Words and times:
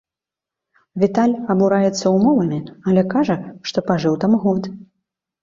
Віталь 1.03 1.35
абураецца 1.55 2.05
ўмовамі, 2.15 2.59
але 2.93 3.01
кажа, 3.13 3.37
што 3.71 3.77
пажыў 3.93 4.19
там 4.27 4.33
год! 4.49 4.63